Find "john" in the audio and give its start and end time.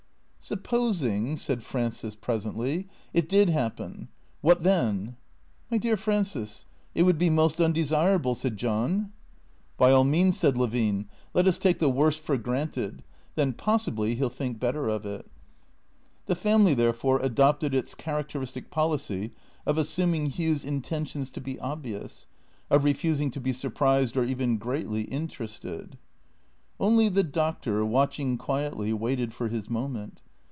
8.57-9.13